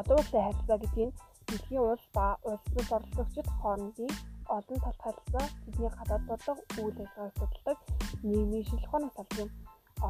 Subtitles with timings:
[0.00, 1.16] Олон улсын харилцаа гэдэг нь
[1.48, 4.12] дэлхийн улс ба улс төр оролцогчид хоорондын
[4.56, 7.78] олон талт харилцаа, тэдний гадаад бодлого, үйл ажиллагааг судалдаг
[8.28, 9.50] нийгмийн шинжилгээ ухаанаас алж юм.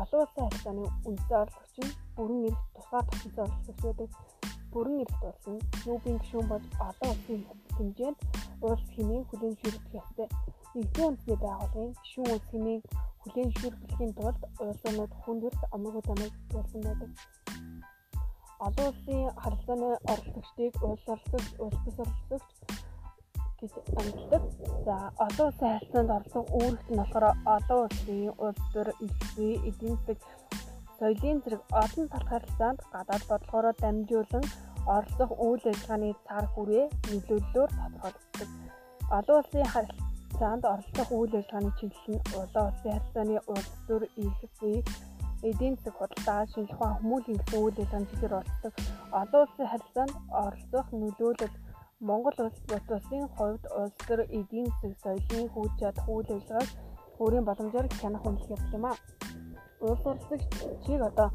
[0.00, 4.10] Олон улсын харилцааны үндсэн оролцогч нь бүрэн эрх тусгаар тогтсон оролцогч байдаг.
[4.72, 4.96] Бүрэн
[5.28, 7.40] улс нь клубын гишүүн болж олон улсын
[7.76, 8.18] хэмжээнд
[8.68, 10.28] улс хэмээн хүлээн зөвшөөрөх ёстой.
[10.74, 12.80] Нэгдсэн үндэсний байгууллагын гишүүн улс хэмээн
[13.22, 17.10] хүлээн зөвшөөрөхийн тулд улсууд хүндэрт амрагууд амыг болсон байдаг.
[18.66, 22.48] Олон улсын харилцааны оролцогчдыг улс оролцогч, улс бус оролцогч
[23.60, 24.42] гэж амьддаг.
[24.84, 30.18] За олон улсын харилцаанд оролцох үүрэгт нь болохоор олон улсын улс төр, элчээ, эдийн засаг,
[30.98, 34.44] соёлын зэрэг олон талх харилцаанд гадаад бодлогоороо дамжуулан
[34.94, 38.48] оролцох үйл ажиллагааны цар хүрээ нөлөөллөөр тодорхойлогддог.
[39.16, 44.78] Олон улсын харилцаанд оролцох үйл ажиллагааны чиглэл нь улаан улсын харилцааны улс төр, элчээ,
[45.48, 48.72] эдийн засаг худалдаа, шинжлэх ухаан, хүмүүлийн гэсэн үйл ажиллагааны чиглэлээр оролцдог.
[49.20, 51.56] Олон улсын харилцаанд оролцох нөлөөлөл
[52.08, 56.70] Монгол улс бус улсын хувьд улс төр эдийн засаг соёлын хүч чадах үйл ажиллагааг
[57.22, 58.92] өөрийн боломжоор хянах үнэлэх явдал юм а.
[59.88, 60.42] Улс оролцогч
[60.84, 61.28] чиг одоо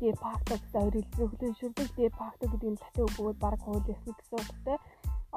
[0.00, 1.54] де факто гэсэн хоёр хэлбэрээр хүлээн
[1.96, 4.78] де факто гэдэг нь латин үг бөгөөд баг хууль ёсны гэсэн утгатай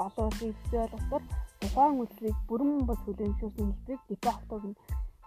[0.06, 1.24] олон улсын эсрэг ойлголтоор
[1.62, 2.72] тухайн үйлчлэгийг бүрэн
[3.04, 4.78] хүлээн зөвшөөрсөн хэлбэрийг де факто гэнэ.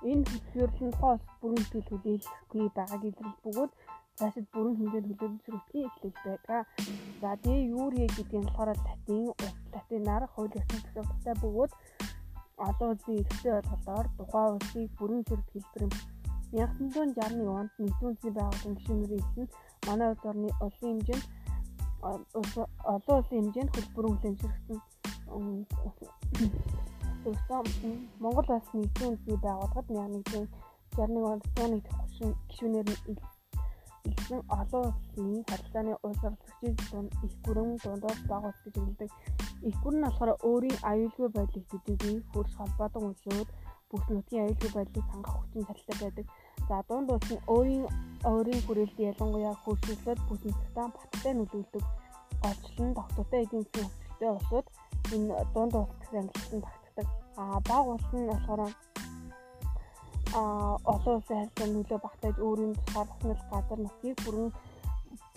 [0.09, 3.73] Энэ хөтөлбөрлөн тухайн улс бүрэн хэл хүлээлгэхгүй байгааг илэрх бөгөөд
[4.19, 6.62] цаашид бүрэн хэмжээнд зөвшөөрөхний эхлэл байдаг.
[7.20, 9.23] За тэгээ юуре гэдэг нь болохоор латин
[9.75, 11.73] латинаар хууль ёсны төсөвтэй бөгөөд
[12.69, 15.92] олон улсын эрхтэй ойлголтоор тухайн улсыг бүрэн зэрэг хэлбэр юм.
[16.53, 19.47] 1961 онд нэгдсэн үндэсний байгууллагын гишүүнээр хэлсэн
[19.87, 21.25] манай улс орны улсын хэмжээнд
[22.03, 24.37] олон улсын хэмжээнд хөлбөрөн хүлээн
[27.25, 27.65] зөвсөн
[28.23, 32.05] Монгол улс нэгдсэн үндэсний байгууллагад 1961 онд 101 дахь
[32.49, 32.89] гишүүнээр
[34.05, 39.11] илсэн олон улсын харилцааны улс оролцогчид дунд их гүрэн дундаас бага ус гэж өгдөг.
[39.69, 43.48] Их гүрэн нь болохоор өөрийн аюулгүй байдлыг төдийгүй хөрш холбоотой уншууд
[43.91, 46.27] бүх нутгийн аюулгүй байдлыг хангах хүчин чадалтай байдаг.
[46.69, 47.85] За дунд улс нь өөрийн
[48.33, 51.85] өөрийн хүрээлтэд ялангуяа хөршүүлээд бүх нутгатаа баттай нөлөөлдөг.
[52.42, 54.67] Голчлон тогтвортой эдийн засгийн хөгжилтэй улсууд
[55.14, 56.61] энэ дунд улс гэсэн ангиллсан
[56.95, 57.06] тогтдог.
[57.36, 58.61] А бага улс нь болохоор
[60.33, 60.40] а
[60.84, 64.48] олон улсын харилцаанд нөлөө багтааж өөрийн тусгаар хөнөл газар нутгийг бүрэн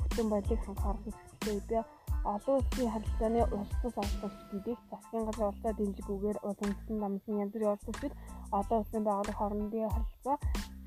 [0.01, 1.85] бүтэн байдлыг хангахаар хэрэгтэй байдаг.
[2.33, 7.71] Олон улсын харилцааны улс тус оролцогч гэдэг засгийн газар улсаа дэмжиггүйгээр улсын намсын янз бүрийн
[7.73, 8.13] оролцогчид
[8.59, 10.37] олон улсын байгууллага хоорондын харилцаа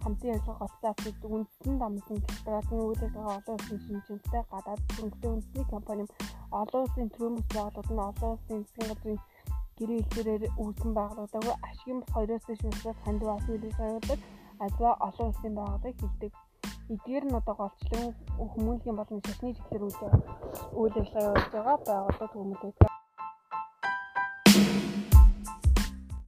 [0.02, 5.66] хамтын ажиллагаа голцоо авчирдаг үндэстэн дамсан корпорацийн үйл ажиллагаа олон улсын шинжинтэй гадаад хөрөнгөтэй үндэсний
[5.72, 6.04] компани
[6.60, 9.18] олон улсын төрийн бүс байгууллагууд нь олон улсын засгийн газрын
[9.78, 14.20] гэрээ хэлбэрээр үүсгэн байгуулагдаагүй ашигын бус хоёроос дэш улсаас хандив ас үйлээс аюулдаг
[14.64, 16.32] альва олон улсын байгууллагыг хилдэг.
[16.94, 18.06] Эдгээр нь одоо голчлон
[18.52, 19.84] хүмүүнлэгийн болон шашны чиглэлээр
[20.80, 22.95] үйл ажиллагаа явуулж байгаа байгууллагууд хүмүүдэг.